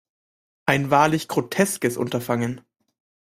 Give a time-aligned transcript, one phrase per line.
[0.65, 2.61] Ein wahrlich groteskes Unterfangen.